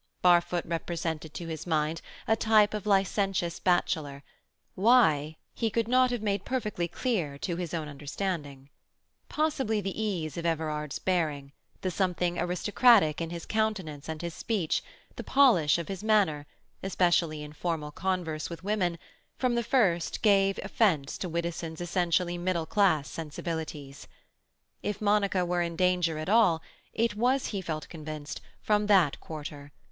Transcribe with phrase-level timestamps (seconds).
[0.23, 4.23] Barfoot represented to his mind a type of licentious bachelor;
[4.73, 8.71] why, he could not have made perfectly clear to his own understanding.
[9.29, 11.51] Possibly the ease of Everard's bearing,
[11.81, 14.83] the something aristocratic in his countenance and his speech,
[15.17, 16.47] the polish of his manner,
[16.81, 18.97] especially in formal converse with women,
[19.37, 24.07] from the first gave offence to Widdowson's essentially middle class sensibilities.
[24.81, 26.59] If Monica were in danger at all,
[26.91, 29.71] it was, he felt convinced, from that quarter.